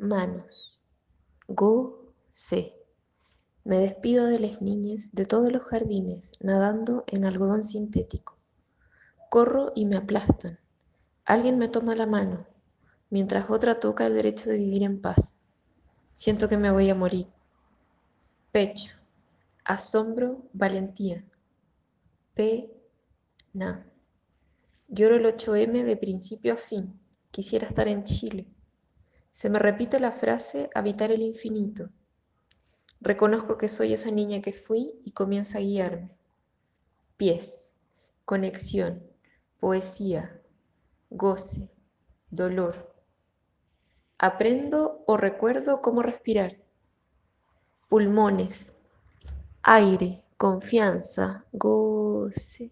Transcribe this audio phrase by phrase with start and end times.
[0.00, 0.80] Manos.
[1.46, 2.74] Go-sé.
[3.64, 8.38] Me despido de las niñas de todos los jardines, nadando en algodón sintético.
[9.28, 10.58] Corro y me aplastan.
[11.26, 12.46] Alguien me toma la mano,
[13.10, 15.36] mientras otra toca el derecho de vivir en paz.
[16.14, 17.26] Siento que me voy a morir.
[18.52, 18.96] Pecho.
[19.66, 21.22] Asombro, valentía.
[22.32, 23.86] Pena.
[24.88, 26.98] Lloro el 8M de principio a fin.
[27.30, 28.46] Quisiera estar en Chile.
[29.30, 31.90] Se me repite la frase habitar el infinito.
[33.00, 36.18] Reconozco que soy esa niña que fui y comienza a guiarme.
[37.16, 37.74] Pies,
[38.24, 39.02] conexión,
[39.58, 40.42] poesía,
[41.08, 41.70] goce,
[42.30, 42.94] dolor.
[44.18, 46.58] Aprendo o recuerdo cómo respirar.
[47.88, 48.72] Pulmones,
[49.62, 52.70] aire, confianza, goce.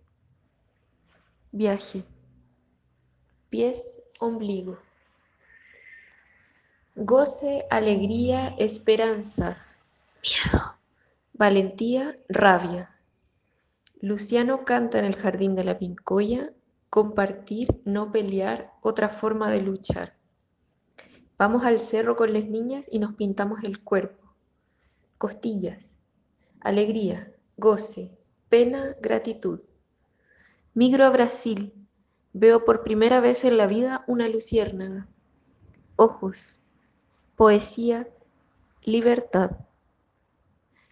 [1.52, 2.04] Viaje.
[3.48, 4.76] Pies, ombligo.
[7.00, 9.56] Goce, alegría, esperanza,
[10.20, 10.78] miedo,
[11.32, 12.90] valentía, rabia.
[14.00, 16.52] Luciano canta en el jardín de la pincoya,
[16.90, 20.14] compartir, no pelear, otra forma de luchar.
[21.38, 24.34] Vamos al cerro con las niñas y nos pintamos el cuerpo.
[25.18, 25.98] Costillas,
[26.58, 29.60] alegría, goce, pena, gratitud.
[30.74, 31.72] Migro a Brasil,
[32.32, 35.06] veo por primera vez en la vida una luciérnaga.
[35.94, 36.60] Ojos,
[37.38, 38.08] poesía,
[38.82, 39.52] libertad.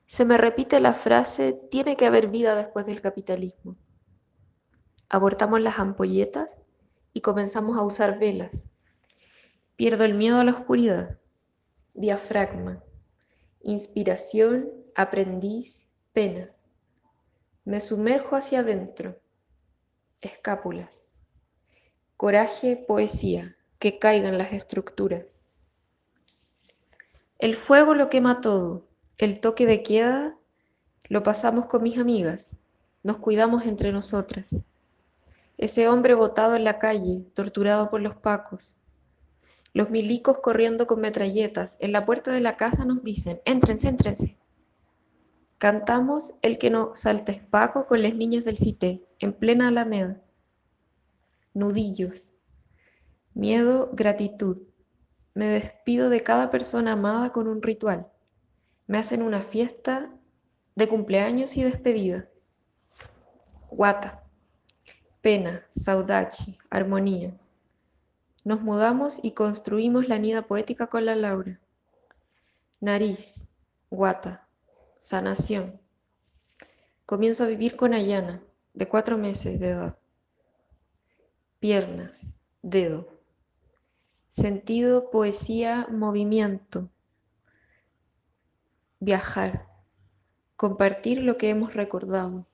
[0.07, 3.77] Se me repite la frase, tiene que haber vida después del capitalismo.
[5.09, 6.61] Abortamos las ampolletas
[7.13, 8.69] y comenzamos a usar velas.
[9.75, 11.19] Pierdo el miedo a la oscuridad.
[11.95, 12.81] Diafragma.
[13.65, 16.53] Inspiración, aprendiz, pena.
[17.65, 19.19] Me sumerjo hacia adentro.
[20.21, 21.11] Escápulas.
[22.17, 25.46] Coraje, poesía, que caigan las estructuras.
[27.39, 28.87] El fuego lo quema todo.
[29.19, 30.39] El toque de queda
[31.11, 32.59] lo pasamos con mis amigas.
[33.03, 34.65] Nos cuidamos entre nosotras.
[35.59, 38.78] Ese hombre botado en la calle, torturado por los pacos.
[39.75, 41.77] Los milicos corriendo con metralletas.
[41.81, 44.38] En la puerta de la casa nos dicen, éntrense, éntrense.
[45.59, 50.22] Cantamos El que no salta es Paco con las niñas del Cité, en plena Alameda.
[51.53, 52.34] Nudillos.
[53.34, 54.62] Miedo, gratitud.
[55.37, 58.11] Me despido de cada persona amada con un ritual.
[58.87, 60.11] Me hacen una fiesta
[60.77, 62.27] de cumpleaños y despedida.
[63.71, 64.25] Guata.
[65.21, 67.39] Pena, saudade, armonía.
[68.45, 71.61] Nos mudamos y construimos la nida poética con la Laura.
[72.81, 73.47] Nariz,
[73.91, 74.49] guata,
[74.97, 75.79] sanación.
[77.05, 78.41] Comienzo a vivir con Ayana,
[78.73, 79.99] de cuatro meses de edad.
[81.61, 83.16] Piernas, dedo.
[84.37, 86.91] Sentido, poesía, movimiento.
[89.01, 89.67] Viajar.
[90.57, 92.47] Compartir lo que hemos recordado,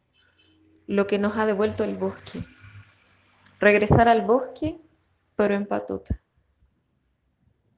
[0.87, 2.39] lo que nos ha devuelto el bosque.
[3.59, 4.81] Regresar al bosque,
[5.35, 6.22] pero en patota.